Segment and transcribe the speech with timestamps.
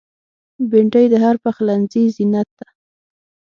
[0.69, 2.67] بېنډۍ د هر پخلنځي زینت ده